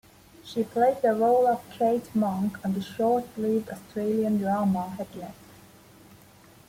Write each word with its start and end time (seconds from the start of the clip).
She 0.43 0.63
played 0.63 1.03
the 1.03 1.13
role 1.13 1.45
of 1.45 1.61
Kate 1.69 2.09
Monk 2.15 2.57
on 2.65 2.73
the 2.73 2.81
short-lived 2.81 3.69
Australian 3.69 4.39
drama 4.39 4.95
"headLand". 4.97 5.35